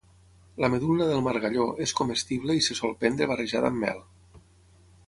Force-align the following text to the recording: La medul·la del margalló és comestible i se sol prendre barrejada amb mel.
La 0.63 0.69
medul·la 0.75 1.07
del 1.11 1.21
margalló 1.27 1.67
és 1.85 1.93
comestible 2.01 2.57
i 2.61 2.65
se 2.69 2.79
sol 2.81 2.97
prendre 3.05 3.31
barrejada 3.35 3.73
amb 3.75 3.83
mel. 3.87 4.05